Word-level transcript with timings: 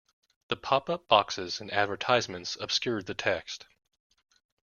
The 0.47 0.55
pop-up 0.55 1.07
boxes 1.07 1.61
and 1.61 1.71
advertisements 1.71 2.57
obscured 2.59 3.05
the 3.05 3.13
text 3.13 3.67